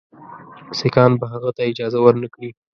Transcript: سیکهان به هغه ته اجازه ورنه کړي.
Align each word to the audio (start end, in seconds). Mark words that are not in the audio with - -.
سیکهان 0.77 1.11
به 1.19 1.25
هغه 1.33 1.49
ته 1.55 1.61
اجازه 1.71 1.99
ورنه 2.01 2.27
کړي. 2.33 2.49